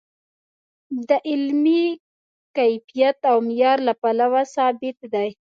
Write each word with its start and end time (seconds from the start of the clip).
د 1.07 1.11
علمي 1.29 1.83
کیفیت 2.57 3.17
او 3.31 3.37
معیار 3.47 3.77
له 3.87 3.93
پلوه 4.01 4.41
ثابت 4.55 4.97
دی. 5.13 5.29